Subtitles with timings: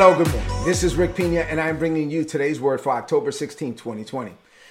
[0.00, 0.64] Hello, good morning.
[0.64, 4.30] This is Rick Pina, and I'm bringing you today's word for October 16, 2020.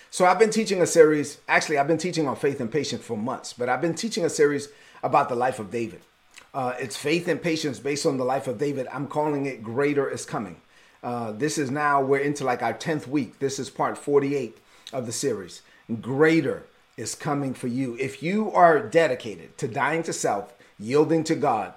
[0.10, 3.18] So, I've been teaching a series, actually, I've been teaching on faith and patience for
[3.18, 4.70] months, but I've been teaching a series
[5.04, 6.00] about the life of David.
[6.54, 8.88] Uh, it's faith and patience based on the life of David.
[8.90, 10.62] I'm calling it Greater is Coming.
[11.04, 13.40] Uh, this is now, we're into like our 10th week.
[13.40, 14.58] This is part 48
[14.94, 15.62] of the series.
[16.00, 16.64] Greater
[16.96, 17.98] is coming for you.
[18.00, 21.74] If you are dedicated to dying to self, yielding to God,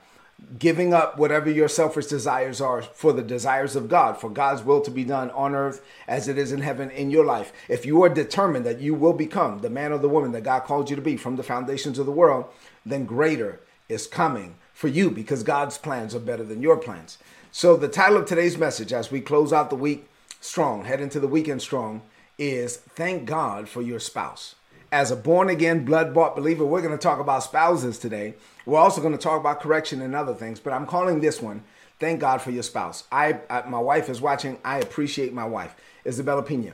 [0.58, 4.80] giving up whatever your selfish desires are for the desires of God, for God's will
[4.82, 7.52] to be done on earth as it is in heaven in your life.
[7.68, 10.64] If you are determined that you will become the man or the woman that God
[10.64, 12.46] called you to be from the foundations of the world,
[12.84, 17.18] then greater is coming for you because God's plans are better than your plans.
[17.52, 20.08] So, the title of today's message as we close out the week
[20.40, 22.02] strong, head into the weekend strong,
[22.38, 24.54] is Thank God for Your Spouse
[24.92, 28.34] as a born again, blood bought believer, we're going to talk about spouses today.
[28.66, 31.62] We're also going to talk about correction and other things, but I'm calling this one,
[32.00, 33.04] Thank God for Your Spouse.
[33.12, 34.58] I, I My wife is watching.
[34.64, 36.72] I appreciate my wife, Isabella Pina.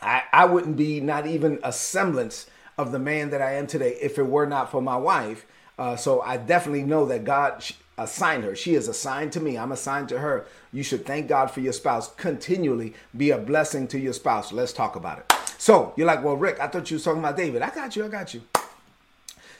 [0.00, 2.46] I, I wouldn't be not even a semblance
[2.76, 5.46] of the man that I am today if it were not for my wife.
[5.78, 7.64] Uh, so I definitely know that God
[7.96, 8.54] assigned her.
[8.54, 9.56] She is assigned to me.
[9.56, 10.46] I'm assigned to her.
[10.70, 12.14] You should thank God for your spouse.
[12.14, 14.52] Continually be a blessing to your spouse.
[14.52, 15.35] Let's talk about it.
[15.58, 17.62] So you're like, well, Rick, I thought you was talking about David.
[17.62, 18.04] I got you.
[18.04, 18.42] I got you.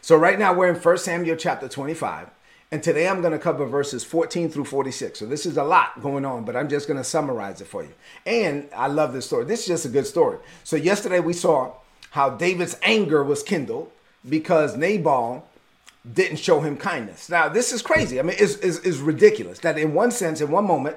[0.01, 2.29] So right now we're in 1 Samuel chapter 25.
[2.73, 5.19] And today I'm going to cover verses 14 through 46.
[5.19, 7.83] So this is a lot going on, but I'm just going to summarize it for
[7.85, 7.93] you.
[8.25, 9.45] And I love this story.
[9.45, 10.39] This is just a good story.
[10.65, 11.73] So yesterday we saw
[12.11, 13.91] how David's anger was kindled
[14.29, 15.49] because Nabal
[16.13, 17.29] didn't show him kindness.
[17.29, 18.19] Now, this is crazy.
[18.19, 20.97] I mean, it's, it's, it's ridiculous that in one sense, in one moment,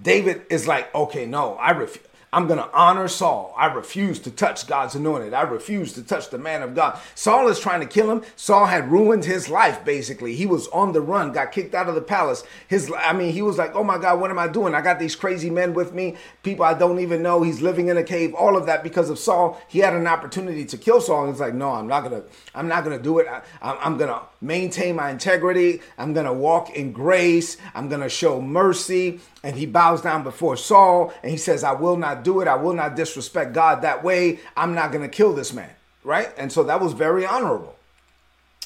[0.00, 2.04] David is like, okay, no, I refuse.
[2.36, 3.54] I'm going to honor Saul.
[3.56, 5.32] I refuse to touch God's anointed.
[5.32, 7.00] I refuse to touch the man of God.
[7.14, 8.22] Saul is trying to kill him.
[8.36, 10.34] Saul had ruined his life basically.
[10.34, 12.44] He was on the run, got kicked out of the palace.
[12.68, 14.74] His I mean, he was like, "Oh my God, what am I doing?
[14.74, 17.42] I got these crazy men with me, people I don't even know.
[17.42, 18.34] He's living in a cave.
[18.34, 19.58] All of that because of Saul.
[19.66, 22.68] He had an opportunity to kill Saul and like, "No, I'm not going to I'm
[22.68, 23.28] not going to do it.
[23.28, 25.80] I, I'm going to maintain my integrity.
[25.96, 27.56] I'm going to walk in grace.
[27.74, 31.70] I'm going to show mercy." And he bows down before Saul and he says, "I
[31.70, 32.48] will not do it.
[32.48, 34.40] I will not disrespect God that way.
[34.56, 35.70] I'm not going to kill this man.
[36.02, 36.30] Right?
[36.36, 37.76] And so that was very honorable.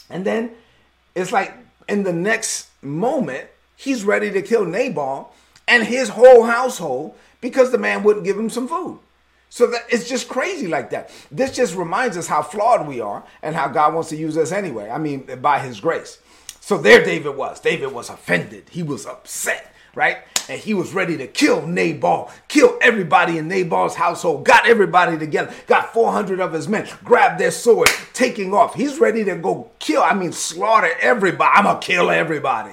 [0.09, 0.53] And then
[1.15, 1.53] it's like
[1.87, 5.35] in the next moment, he's ready to kill Nabal
[5.69, 9.01] and his whole household because the man wouldn't give him some food.
[9.51, 11.11] So that it's just crazy like that.
[11.31, 14.51] This just reminds us how flawed we are and how God wants to use us
[14.53, 14.89] anyway.
[14.89, 16.19] I mean, by his grace.
[16.61, 17.61] So there David was.
[17.61, 18.69] David was offended.
[18.71, 20.19] He was upset, right?
[20.51, 25.55] And he was ready to kill Nabal, kill everybody in Nabal's household, got everybody together,
[25.69, 28.75] got 400 of his men, grabbed their sword, taking off.
[28.75, 31.53] He's ready to go kill, I mean, slaughter everybody.
[31.55, 32.73] I'm going to kill everybody.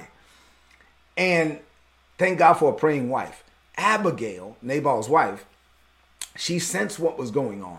[1.16, 1.60] And
[2.18, 3.44] thank God for a praying wife.
[3.76, 5.46] Abigail, Nabal's wife,
[6.36, 7.78] she sensed what was going on.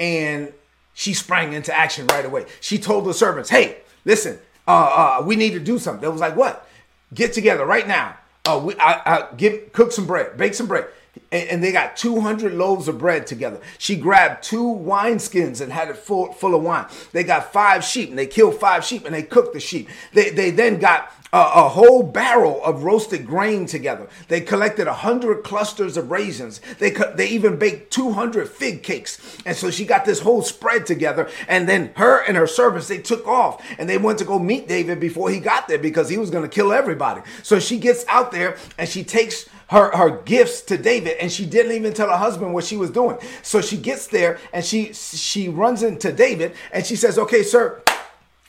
[0.00, 0.50] And
[0.94, 2.46] she sprang into action right away.
[2.60, 3.76] She told the servants, hey,
[4.06, 6.00] listen, uh, uh, we need to do something.
[6.00, 6.66] They was like, what?
[7.12, 8.16] Get together right now.
[8.48, 10.86] Uh, we, I, I give cook some bread, bake some bread.
[11.30, 13.60] And, they got 200 loaves of bread together.
[13.76, 16.86] She grabbed two wine skins and had it full, full of wine.
[17.12, 19.88] They got five sheep and they killed five sheep and they cooked the sheep.
[20.14, 24.08] They, they then got a, a, whole barrel of roasted grain together.
[24.28, 26.60] They collected a hundred clusters of raisins.
[26.78, 30.86] They they even baked two hundred fig cakes, and so she got this whole spread
[30.86, 31.28] together.
[31.46, 34.68] And then her and her servants they took off and they went to go meet
[34.68, 37.20] David before he got there because he was going to kill everybody.
[37.42, 41.46] So she gets out there and she takes her, her gifts to David and she
[41.46, 43.18] didn't even tell her husband what she was doing.
[43.42, 47.82] So she gets there and she she runs into David and she says, "Okay, sir,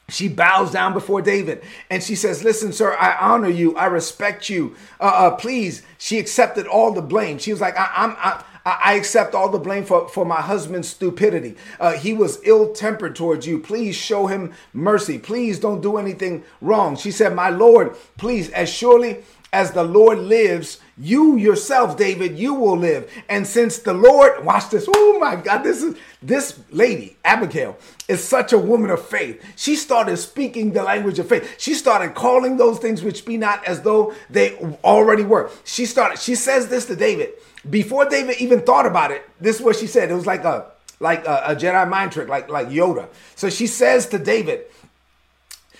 [0.09, 3.75] she bows down before David and she says, Listen, sir, I honor you.
[3.75, 4.75] I respect you.
[4.99, 5.83] Uh, uh, please.
[5.97, 7.37] She accepted all the blame.
[7.37, 10.89] She was like, I, I'm, I, I accept all the blame for, for my husband's
[10.89, 11.55] stupidity.
[11.79, 13.59] Uh, he was ill tempered towards you.
[13.59, 15.17] Please show him mercy.
[15.17, 16.95] Please don't do anything wrong.
[16.95, 22.53] She said, My Lord, please, as surely as the Lord lives, you yourself, David, you
[22.53, 23.09] will live.
[23.29, 24.87] And since the Lord, watch this.
[24.93, 27.77] Oh my God, this is this lady, Abigail,
[28.09, 29.41] is such a woman of faith.
[29.55, 31.55] She started speaking the language of faith.
[31.57, 35.49] She started calling those things which be not as though they already were.
[35.63, 37.29] She started, she says this to David.
[37.69, 40.11] Before David even thought about it, this is what she said.
[40.11, 40.65] It was like a
[40.99, 43.07] like a, a Jedi mind trick, like like Yoda.
[43.35, 44.65] So she says to David,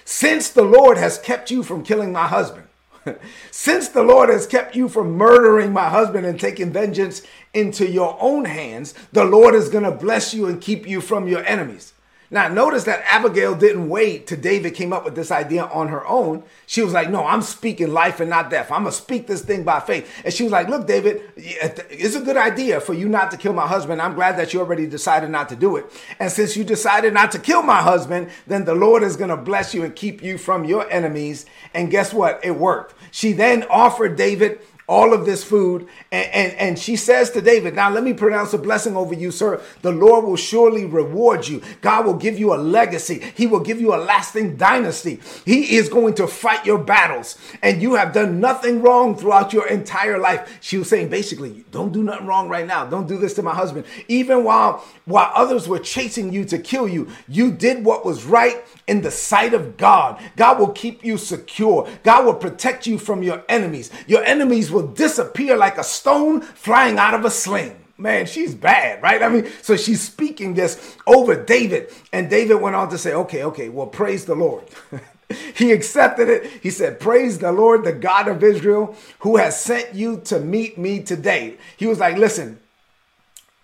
[0.06, 2.69] since the Lord has kept you from killing my husband,
[3.52, 7.22] since the Lord has kept you from murdering my husband and taking vengeance
[7.54, 11.28] into your own hands, the Lord is going to bless you and keep you from
[11.28, 11.94] your enemies.
[12.32, 16.06] Now, notice that Abigail didn't wait till David came up with this idea on her
[16.06, 16.44] own.
[16.68, 18.72] She was like, No, I'm speaking life and not death.
[18.72, 20.08] I'm going to speak this thing by faith.
[20.24, 23.54] And she was like, Look, David, it's a good idea for you not to kill
[23.54, 24.00] my husband.
[24.00, 25.86] I'm glad that you already decided not to do it.
[26.20, 29.38] And since you decided not to kill my husband, then the Lord is going to
[29.38, 31.48] bless you and keep you from your enemies.
[31.74, 32.40] And guess what?
[32.44, 32.94] It worked.
[33.12, 34.60] She then offered David
[34.90, 35.88] all of this food.
[36.12, 39.30] And, and, and, she says to David, Now let me pronounce a blessing over you,
[39.30, 39.62] sir.
[39.84, 41.62] The Lord will surely reward you.
[41.82, 43.22] God will give you a legacy.
[43.36, 45.20] He will give you a lasting dynasty.
[45.46, 47.38] He is going to fight your battles.
[47.62, 50.58] And you have done nothing wrong throughout your entire life.
[50.60, 52.86] She was saying, basically, don't do nothing wrong right now.
[52.86, 53.86] Don't do this to my husband.
[54.08, 58.66] Even while, while others were chasing you to kill you, you did what was right
[58.88, 60.20] in the sight of God.
[60.36, 61.88] God will keep you secure.
[62.02, 63.92] God will protect you from your enemies.
[64.08, 67.76] Your enemies will disappear like a stone flying out of a sling.
[67.98, 69.22] Man, she's bad, right?
[69.22, 71.92] I mean, so she's speaking this over David.
[72.14, 74.64] And David went on to say, okay, okay, well, praise the Lord.
[75.56, 76.46] he accepted it.
[76.64, 80.78] He said, Praise the Lord, the God of Israel, who has sent you to meet
[80.78, 81.58] me today.
[81.78, 82.60] He was like, Listen,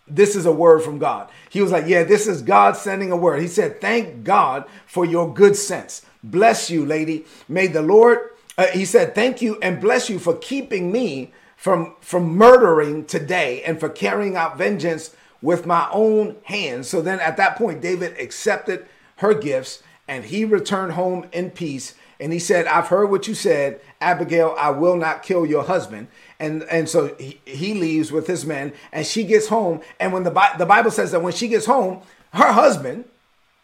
[0.08, 1.30] this is a word from God.
[1.50, 3.42] He was like, Yeah, this is God sending a word.
[3.42, 6.06] He said, Thank God for your good sense.
[6.24, 7.26] Bless you, lady.
[7.48, 11.96] May the Lord, uh, he said, Thank you and bless you for keeping me from,
[12.02, 16.88] from murdering today and for carrying out vengeance with my own hands.
[16.88, 18.86] So then at that point, David accepted
[19.18, 21.96] her gifts and he returned home in peace.
[22.20, 26.08] And he said, I've heard what you said, Abigail, I will not kill your husband
[26.40, 30.24] and and so he, he leaves with his men and she gets home and when
[30.24, 32.02] the, the bible says that when she gets home
[32.34, 33.06] her husband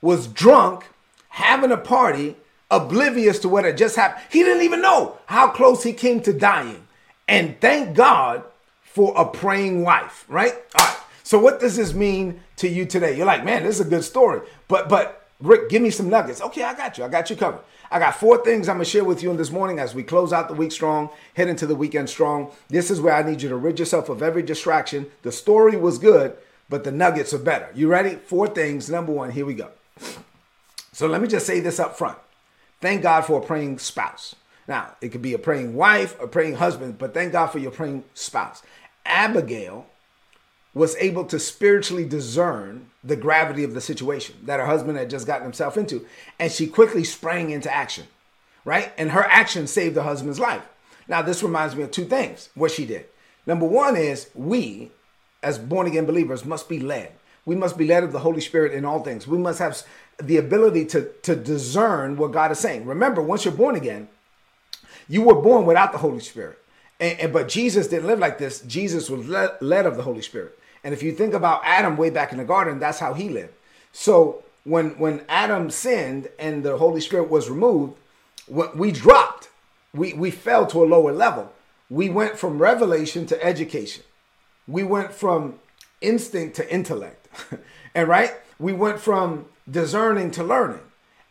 [0.01, 0.85] was drunk
[1.29, 2.35] having a party
[2.71, 6.33] oblivious to what had just happened he didn't even know how close he came to
[6.33, 6.87] dying
[7.27, 8.43] and thank god
[8.81, 13.15] for a praying wife right all right so what does this mean to you today
[13.15, 16.41] you're like man this is a good story but but rick give me some nuggets
[16.41, 17.61] okay i got you i got you covered
[17.93, 20.31] I got four things I'm to share with you in this morning as we close
[20.31, 22.51] out the week strong, head into the weekend strong.
[22.69, 25.11] This is where I need you to rid yourself of every distraction.
[25.23, 26.37] The story was good,
[26.69, 27.69] but the nuggets are better.
[27.75, 28.15] You ready?
[28.15, 28.89] Four things.
[28.89, 29.71] Number one, here we go.
[30.93, 32.17] So let me just say this up front.
[32.81, 34.35] Thank God for a praying spouse.
[34.67, 37.71] Now, it could be a praying wife, a praying husband, but thank God for your
[37.71, 38.61] praying spouse.
[39.05, 39.87] Abigail
[40.73, 45.27] was able to spiritually discern the gravity of the situation that her husband had just
[45.27, 46.05] gotten himself into.
[46.39, 48.07] And she quickly sprang into action,
[48.63, 48.93] right?
[48.97, 50.63] And her action saved her husband's life.
[51.07, 53.05] Now, this reminds me of two things what she did.
[53.45, 54.91] Number one is we,
[55.43, 57.11] as born again believers, must be led.
[57.45, 59.27] We must be led of the Holy Spirit in all things.
[59.27, 59.81] We must have
[60.21, 62.85] the ability to, to discern what God is saying.
[62.85, 64.07] Remember, once you're born again,
[65.07, 66.57] you were born without the Holy Spirit.
[66.99, 68.61] And, and, but Jesus didn't live like this.
[68.61, 70.57] Jesus was led, led of the Holy Spirit.
[70.83, 73.53] And if you think about Adam way back in the garden, that's how he lived.
[73.91, 77.93] So when when Adam sinned and the Holy Spirit was removed,
[78.47, 79.49] we dropped.
[79.93, 81.51] We we fell to a lower level.
[81.89, 84.03] We went from revelation to education.
[84.67, 85.59] We went from
[85.99, 87.27] instinct to intellect.
[87.95, 88.33] and right?
[88.61, 90.81] We went from discerning to learning.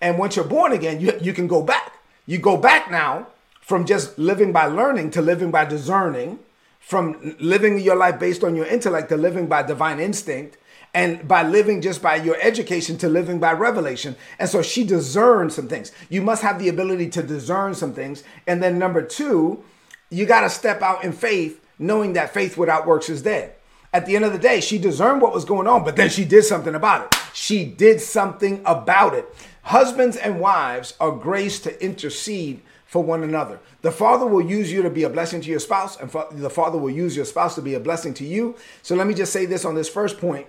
[0.01, 1.93] And once you're born again, you, you can go back.
[2.27, 3.29] You go back now
[3.61, 6.41] from just living by learning to living by discerning
[6.81, 10.57] from living your life based on your intellect to living by divine instinct
[10.93, 14.17] and by living just by your education to living by revelation.
[14.41, 15.93] And so she discerned some things.
[16.09, 18.25] You must have the ability to discern some things.
[18.49, 19.63] And then number two,
[20.09, 23.55] you got to step out in faith, knowing that faith without works is dead.
[23.93, 26.25] At the end of the day, she discerned what was going on, but then she
[26.25, 27.20] did something about it.
[27.33, 29.27] She did something about it.
[29.63, 33.61] Husbands and wives are graced to intercede for one another.
[33.83, 36.77] The Father will use you to be a blessing to your spouse, and the Father
[36.77, 38.57] will use your spouse to be a blessing to you.
[38.83, 40.47] So let me just say this on this first point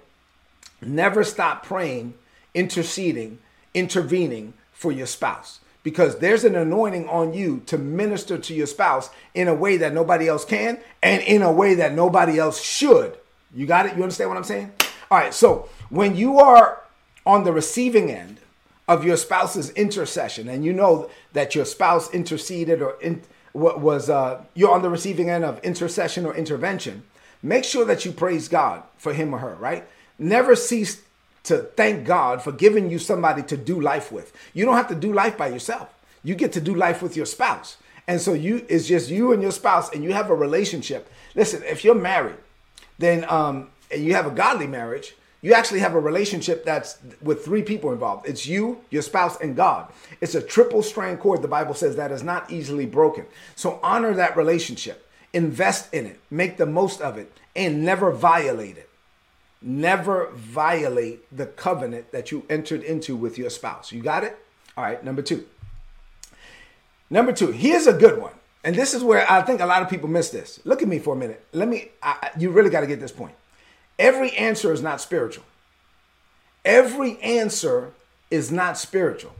[0.81, 2.15] never stop praying,
[2.55, 3.37] interceding,
[3.75, 5.59] intervening for your spouse.
[5.83, 9.93] Because there's an anointing on you to minister to your spouse in a way that
[9.93, 13.17] nobody else can and in a way that nobody else should.
[13.53, 13.95] You got it?
[13.95, 14.71] You understand what I'm saying?
[15.09, 16.81] All right, so when you are
[17.23, 18.39] on the receiving end,
[18.91, 23.21] of your spouse's intercession and you know that your spouse interceded or in,
[23.53, 27.03] was uh, you're on the receiving end of intercession or intervention,
[27.41, 29.87] make sure that you praise God for him or her, right?
[30.19, 31.01] Never cease
[31.43, 34.33] to thank God for giving you somebody to do life with.
[34.53, 35.89] You don't have to do life by yourself.
[36.21, 37.77] You get to do life with your spouse.
[38.07, 41.09] And so you it's just you and your spouse and you have a relationship.
[41.33, 42.37] Listen, if you're married,
[42.99, 47.43] then um and you have a godly marriage, you actually have a relationship that's with
[47.43, 48.27] three people involved.
[48.27, 49.91] It's you, your spouse, and God.
[50.21, 53.25] It's a triple strand cord, the Bible says, that is not easily broken.
[53.55, 58.77] So honor that relationship, invest in it, make the most of it, and never violate
[58.77, 58.89] it.
[59.63, 63.91] Never violate the covenant that you entered into with your spouse.
[63.91, 64.37] You got it?
[64.77, 65.45] All right, number two.
[67.09, 68.33] Number two, here's a good one.
[68.63, 70.59] And this is where I think a lot of people miss this.
[70.65, 71.43] Look at me for a minute.
[71.51, 73.33] Let me, I, you really got to get this point.
[74.01, 75.43] Every answer is not spiritual.
[76.65, 77.93] Every answer
[78.31, 79.35] is not spiritual.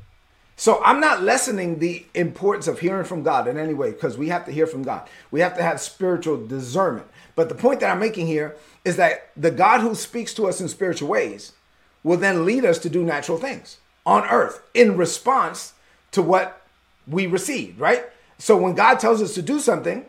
[0.55, 4.29] So I'm not lessening the importance of hearing from God in any way because we
[4.29, 5.09] have to hear from God.
[5.31, 7.07] We have to have spiritual discernment.
[7.35, 10.61] But the point that I'm making here is that the God who speaks to us
[10.61, 11.53] in spiritual ways
[12.03, 15.73] will then lead us to do natural things on earth in response
[16.11, 16.61] to what
[17.07, 18.05] we received, right?
[18.37, 20.05] So when God tells us to do something,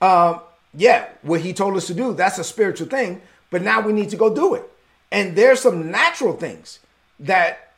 [0.00, 0.38] uh,
[0.74, 4.10] yeah, what He told us to do, that's a spiritual thing but now we need
[4.10, 4.64] to go do it.
[5.12, 6.78] And there's some natural things
[7.18, 7.70] that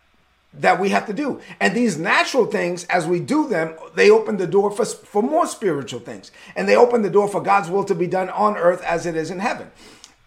[0.54, 1.40] that we have to do.
[1.60, 5.46] And these natural things, as we do them, they open the door for, for more
[5.46, 6.30] spiritual things.
[6.54, 9.16] And they open the door for God's will to be done on earth as it
[9.16, 9.70] is in heaven.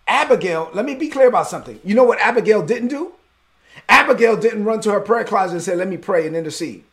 [0.07, 1.79] Abigail, let me be clear about something.
[1.83, 3.13] You know what Abigail didn't do?
[3.87, 6.83] Abigail didn't run to her prayer closet and say, Let me pray and intercede.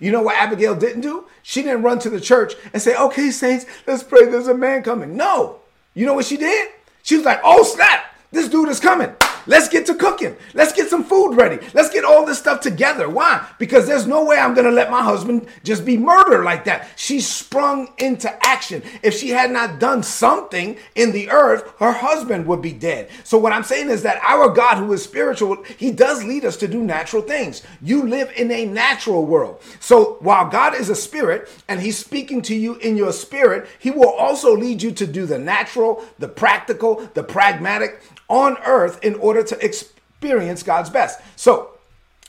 [0.00, 1.26] You know what Abigail didn't do?
[1.42, 4.26] She didn't run to the church and say, Okay, saints, let's pray.
[4.26, 5.16] There's a man coming.
[5.16, 5.60] No.
[5.94, 6.70] You know what she did?
[7.04, 9.14] She was like, oh snap, this dude is coming.
[9.46, 10.36] Let's get to cooking.
[10.54, 11.64] Let's get some food ready.
[11.74, 13.08] Let's get all this stuff together.
[13.08, 13.46] Why?
[13.58, 16.88] Because there's no way I'm going to let my husband just be murdered like that.
[16.96, 18.82] She sprung into action.
[19.02, 23.10] If she had not done something in the earth, her husband would be dead.
[23.24, 26.56] So, what I'm saying is that our God, who is spiritual, he does lead us
[26.58, 27.62] to do natural things.
[27.82, 29.60] You live in a natural world.
[29.80, 33.90] So, while God is a spirit and he's speaking to you in your spirit, he
[33.90, 39.14] will also lead you to do the natural, the practical, the pragmatic on earth in
[39.16, 41.20] order to experience God's best.
[41.36, 41.70] So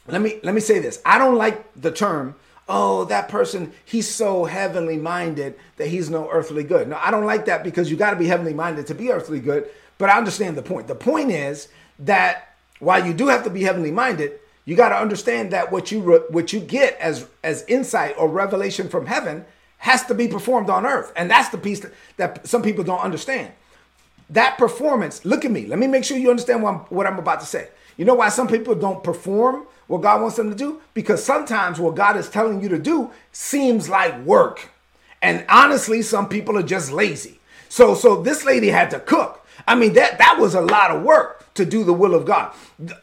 [0.08, 1.02] let me let me say this.
[1.06, 2.36] I don't like the term,
[2.68, 6.88] oh, that person, he's so heavenly minded that he's no earthly good.
[6.88, 9.40] No, I don't like that because you got to be heavenly minded to be earthly
[9.40, 9.70] good.
[9.98, 10.88] But I understand the point.
[10.88, 14.96] The point is that while you do have to be heavenly minded, you got to
[14.98, 19.46] understand that what you re- what you get as as insight or revelation from heaven
[19.78, 23.02] has to be performed on earth, and that's the piece that, that some people don't
[23.02, 23.54] understand
[24.30, 25.66] that performance, look at me.
[25.66, 27.70] Let me make sure you understand what I'm, what I'm about to say.
[27.98, 30.82] You know why some people don't perform what God wants them to do?
[30.94, 34.70] Because sometimes what God is telling you to do seems like work.
[35.22, 37.40] And honestly, some people are just lazy.
[37.70, 39.46] So so this lady had to cook.
[39.68, 42.54] I mean that that was a lot of work to do the will of God.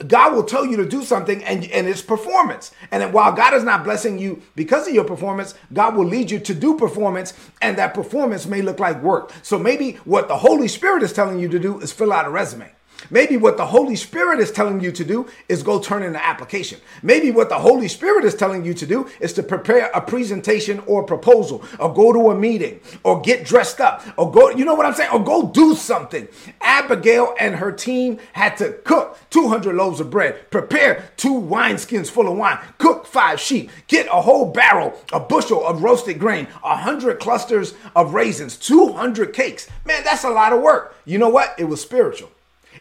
[0.07, 2.71] God will tell you to do something and, and it's performance.
[2.91, 6.39] And while God is not blessing you because of your performance, God will lead you
[6.39, 9.33] to do performance and that performance may look like work.
[9.43, 12.31] So maybe what the Holy Spirit is telling you to do is fill out a
[12.31, 12.71] resume.
[13.11, 16.17] Maybe what the Holy Spirit is telling you to do is go turn in an
[16.23, 16.81] application.
[17.03, 20.81] Maybe what the Holy Spirit is telling you to do is to prepare a presentation
[20.87, 24.75] or proposal or go to a meeting or get dressed up or go, you know
[24.75, 25.11] what I'm saying?
[25.13, 26.29] Or go do something.
[26.61, 32.29] Abigail and her team had to cook 200 loaves of bread, prepare two wineskins full
[32.29, 36.69] of wine, cook five sheep, get a whole barrel, a bushel of roasted grain, a
[36.69, 39.69] 100 clusters of raisins, 200 cakes.
[39.85, 40.97] Man, that's a lot of work.
[41.05, 41.55] You know what?
[41.59, 42.31] It was spiritual.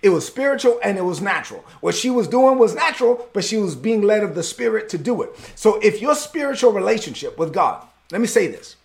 [0.01, 1.63] It was spiritual and it was natural.
[1.79, 4.97] What she was doing was natural, but she was being led of the Spirit to
[4.97, 5.29] do it.
[5.55, 8.77] So if your spiritual relationship with God, let me say this.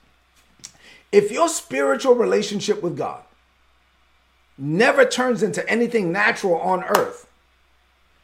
[1.12, 3.23] If your spiritual relationship with God
[4.58, 7.26] never turns into anything natural on earth,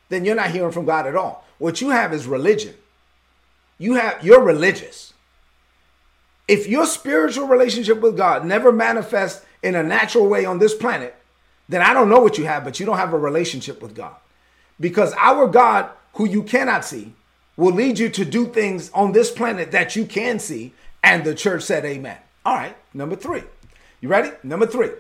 [0.09, 1.47] then you're not hearing from God at all.
[1.59, 2.75] What you have is religion.
[3.79, 5.15] You have you're religious.
[6.47, 11.17] If your spiritual relationship with God never manifests in a natural way on this planet,
[11.69, 14.15] then I don't know what you have, but you don't have a relationship with God.
[14.81, 17.15] Because our God, who you cannot see,
[17.57, 20.73] will lead you to do things on this planet that you can see.
[21.03, 22.19] And the church said, Amen.
[22.45, 23.43] All right, number three.
[24.01, 24.31] You ready?
[24.43, 24.91] Number three.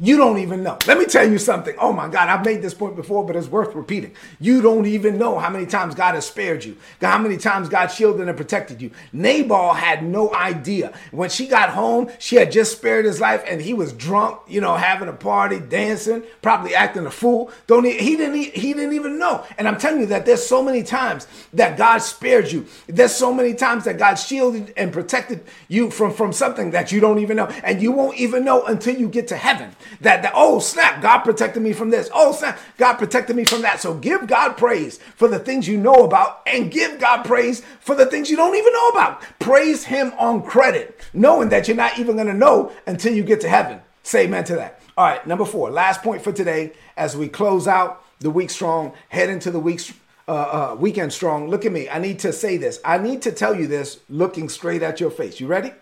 [0.00, 0.78] You don't even know.
[0.86, 1.74] Let me tell you something.
[1.76, 4.14] Oh my God, I've made this point before, but it's worth repeating.
[4.38, 7.88] You don't even know how many times God has spared you, how many times God
[7.88, 8.92] shielded and protected you.
[9.12, 10.92] Nabal had no idea.
[11.10, 14.60] When she got home, she had just spared his life and he was drunk, you
[14.60, 17.50] know, having a party, dancing, probably acting a fool.
[17.66, 19.44] Don't he, he didn't he didn't even know.
[19.58, 22.66] And I'm telling you that there's so many times that God spared you.
[22.86, 27.00] There's so many times that God shielded and protected you from from something that you
[27.00, 27.46] don't even know.
[27.64, 31.18] And you won't even know until you get to heaven that, that oh snap god
[31.18, 32.10] protected me from this.
[32.14, 33.80] Oh snap god protected me from that.
[33.80, 37.94] So give god praise for the things you know about and give god praise for
[37.94, 39.22] the things you don't even know about.
[39.38, 43.40] Praise him on credit knowing that you're not even going to know until you get
[43.40, 43.80] to heaven.
[44.02, 44.80] Say amen to that.
[44.96, 48.92] All right number four last point for today as we close out the week strong
[49.08, 49.80] head into the week
[50.28, 50.32] uh,
[50.72, 51.48] uh, weekend strong.
[51.48, 51.88] Look at me.
[51.88, 52.80] I need to say this.
[52.84, 55.40] I need to tell you this looking straight at your face.
[55.40, 55.72] You ready?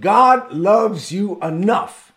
[0.00, 2.09] God loves you enough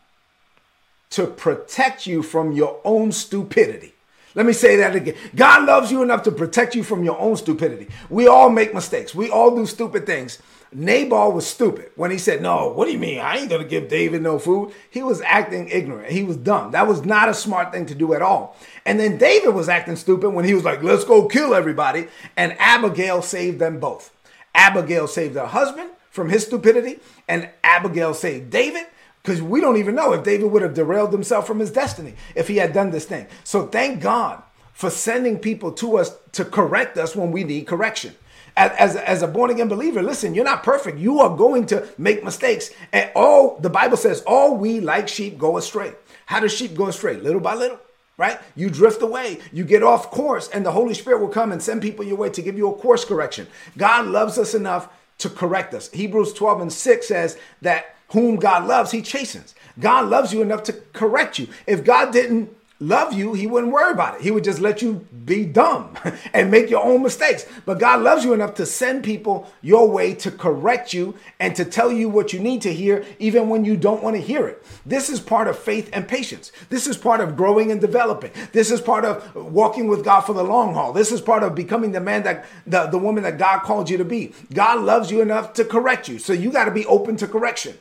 [1.14, 3.94] to protect you from your own stupidity.
[4.36, 5.16] Let me say that again.
[5.36, 7.88] God loves you enough to protect you from your own stupidity.
[8.10, 9.14] We all make mistakes.
[9.14, 10.40] We all do stupid things.
[10.72, 13.20] Nabal was stupid when he said, No, what do you mean?
[13.20, 14.74] I ain't gonna give David no food.
[14.90, 16.12] He was acting ignorant.
[16.12, 16.72] He was dumb.
[16.72, 18.58] That was not a smart thing to do at all.
[18.84, 22.08] And then David was acting stupid when he was like, Let's go kill everybody.
[22.36, 24.12] And Abigail saved them both.
[24.56, 28.86] Abigail saved her husband from his stupidity, and Abigail saved David
[29.24, 32.50] because we don't even know if David would have derailed himself from his destiny if
[32.50, 33.26] he had done this thing.
[33.46, 38.16] So thank God for sending people to us to correct us when we need correction.
[38.58, 41.00] As, as, as, a born again believer, listen, you're not perfect.
[41.00, 42.70] You are going to make mistakes.
[42.92, 45.94] And all the Bible says, all we like sheep go astray.
[46.26, 47.16] How does sheep go astray?
[47.16, 47.80] Little by little,
[48.18, 48.40] right?
[48.56, 51.82] You drift away, you get off course, and the Holy Spirit will come and send
[51.82, 53.48] people your way to give you a course correction.
[53.76, 54.90] God loves us enough
[55.20, 55.90] to correct us.
[55.92, 59.54] Hebrews 12 and 6 says that whom God loves, he chastens.
[59.80, 61.48] God loves you enough to correct you.
[61.68, 64.22] If God didn't love you, he wouldn't worry about it.
[64.22, 65.96] He would just let you be dumb
[66.34, 67.46] and make your own mistakes.
[67.66, 71.66] But God loves you enough to send people your way to correct you and to
[71.66, 74.64] tell you what you need to hear, even when you don't want to hear it.
[74.86, 76.52] This is part of faith and patience.
[76.70, 78.32] This is part of growing and developing.
[78.52, 80.94] This is part of walking with God for the long haul.
[80.94, 83.98] This is part of becoming the man that the, the woman that God called you
[83.98, 84.34] to be.
[84.54, 86.20] God loves you enough to correct you.
[86.20, 87.78] So you got to be open to correction.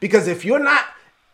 [0.00, 0.86] Because if you're not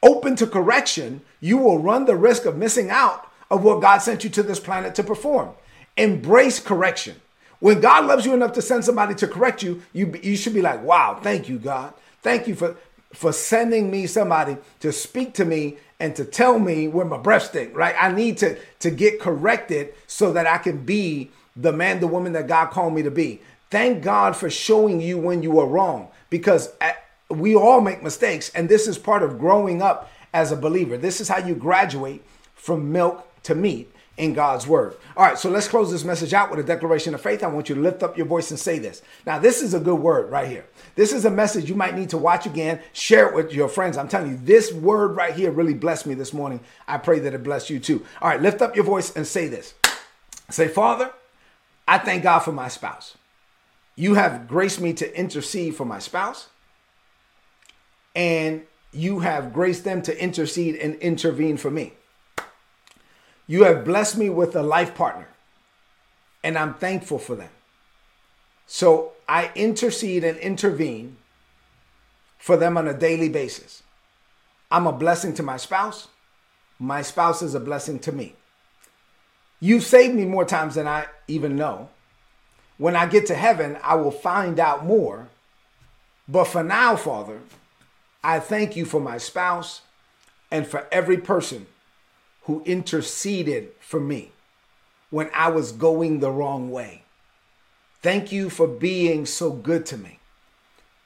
[0.03, 4.25] open to correction, you will run the risk of missing out of what God sent
[4.25, 5.51] you to this planet to perform.
[5.97, 7.21] Embrace correction.
[7.61, 10.63] When God loves you enough to send somebody to correct you, you, you should be
[10.63, 11.95] like, wow, thank you, God.
[12.23, 12.77] Thank you for,
[13.13, 17.45] for sending me somebody to speak to me and to tell me where my breath
[17.45, 17.95] stink, right?
[17.97, 22.33] I need to, to get corrected so that I can be the man, the woman
[22.33, 23.41] that God called me to be.
[23.71, 26.73] Thank God for showing you when you are wrong because
[27.39, 30.97] we all make mistakes, and this is part of growing up as a believer.
[30.97, 34.95] This is how you graduate from milk to meat in God's word.
[35.17, 37.43] All right, so let's close this message out with a declaration of faith.
[37.43, 39.03] I want you to lift up your voice and say this.
[39.27, 40.67] Now, this is a good word right here.
[40.95, 43.97] This is a message you might need to watch again, share it with your friends.
[43.97, 46.61] I'm telling you, this word right here really blessed me this morning.
[46.87, 48.05] I pray that it bless you too.
[48.21, 49.75] All right, lift up your voice and say this.
[50.51, 51.11] Say, Father,
[51.89, 53.17] I thank God for my spouse.
[53.97, 56.49] You have graced me to intercede for my spouse
[58.15, 61.95] and you have graced them to intercede and intervene for me.
[63.47, 65.29] You have blessed me with a life partner,
[66.45, 67.51] and I'm thankful for them.
[68.67, 71.17] So I intercede and intervene
[72.39, 73.83] for them on a daily basis.
[74.71, 76.09] I'm a blessing to my spouse.
[76.79, 78.35] My spouse is a blessing to me.
[79.61, 81.91] You've saved me more times than I even know.
[82.79, 85.29] When I get to heaven, I will find out more.
[86.27, 87.41] But for now, Father,
[88.25, 89.83] I thank you for my spouse
[90.51, 91.67] and for every person
[92.43, 94.33] who interceded for me
[95.11, 97.03] when I was going the wrong way.
[98.01, 100.19] Thank you for being so good to me.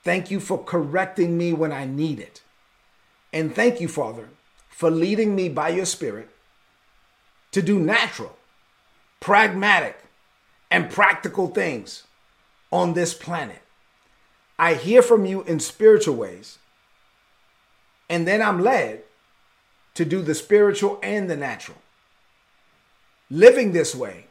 [0.02, 2.42] Thank you for correcting me when I need it.
[3.32, 4.28] And thank you, Father,
[4.68, 6.30] for leading me by your Spirit
[7.52, 8.36] to do natural,
[9.20, 9.98] pragmatic,
[10.70, 12.04] and practical things
[12.70, 13.62] on this planet.
[14.58, 16.58] I hear from you in spiritual ways
[18.08, 19.02] and then I'm led
[19.94, 21.78] to do the spiritual and the natural.
[23.30, 24.26] Living this way,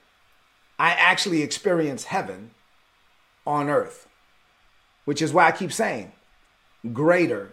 [0.78, 2.52] I actually experience heaven
[3.46, 4.08] on earth,
[5.06, 6.12] which is why I keep saying,
[6.94, 7.52] greater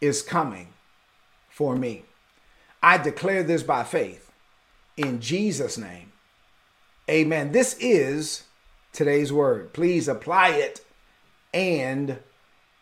[0.00, 0.68] is coming
[1.48, 2.04] for me.
[2.82, 4.30] I declare this by faith
[4.96, 6.12] in Jesus' name.
[7.08, 7.52] Amen.
[7.52, 8.44] This is
[8.92, 9.72] today's word.
[9.72, 10.84] Please apply it
[11.54, 12.18] and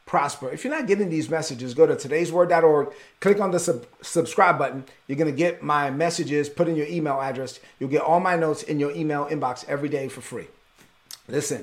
[0.06, 0.48] prosper.
[0.50, 4.84] If you're not getting these messages, go to today'sword.org, click on the sub- subscribe button.
[5.06, 7.60] You're going to get my messages, put in your email address.
[7.78, 10.46] You'll get all my notes in your email inbox every day for free.
[11.28, 11.60] Listen,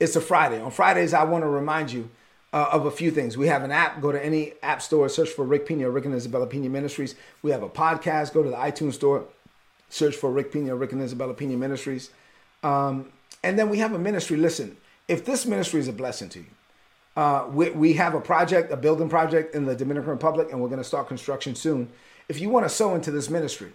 [0.00, 0.60] it's a Friday.
[0.60, 2.10] On Fridays, I want to remind you
[2.52, 3.36] uh, of a few things.
[3.36, 4.00] We have an app.
[4.00, 7.14] Go to any app store, search for Rick Pina, Rick and Isabella Pina Ministries.
[7.42, 8.34] We have a podcast.
[8.34, 9.24] Go to the iTunes store,
[9.90, 12.10] search for Rick Pina, Rick and Isabella Pina Ministries.
[12.64, 13.12] Um,
[13.44, 14.36] and then we have a ministry.
[14.36, 16.46] Listen, if this ministry is a blessing to you,
[17.16, 20.68] uh, we, we have a project, a building project in the Dominican Republic, and we're
[20.68, 21.90] going to start construction soon.
[22.28, 23.72] If you want to sow into this ministry,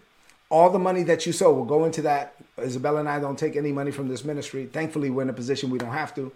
[0.49, 2.36] all the money that you sow will go into that.
[2.60, 4.67] Isabella and I don't take any money from this ministry.
[4.67, 6.32] Thankfully, we're in a position we don't have to.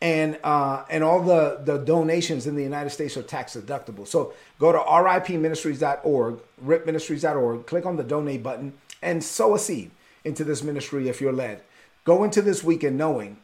[0.00, 4.06] And uh, and all the, the donations in the United States are tax deductible.
[4.06, 9.90] So go to ripministries.org, ripministries.org, click on the donate button, and sow a seed
[10.24, 11.62] into this ministry if you're led.
[12.04, 13.38] Go into this weekend knowing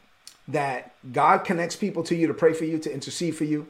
[0.47, 3.67] that God connects people to you to pray for you, to intercede for you.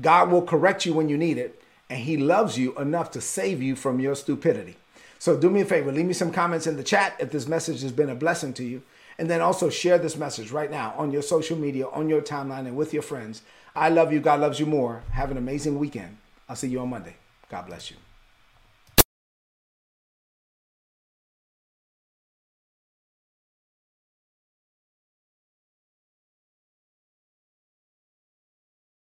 [0.00, 3.62] God will correct you when you need it, and He loves you enough to save
[3.62, 4.76] you from your stupidity.
[5.18, 7.82] So do me a favor, leave me some comments in the chat if this message
[7.82, 8.82] has been a blessing to you.
[9.18, 12.68] And then also share this message right now on your social media, on your timeline,
[12.68, 13.42] and with your friends.
[13.74, 14.20] I love you.
[14.20, 15.02] God loves you more.
[15.10, 16.18] Have an amazing weekend.
[16.48, 17.16] I'll see you on Monday.
[17.50, 17.96] God bless you.